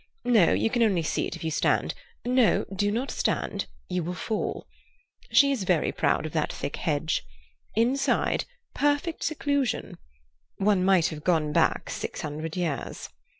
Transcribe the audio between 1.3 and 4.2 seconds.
if you stand—no, do not stand; you will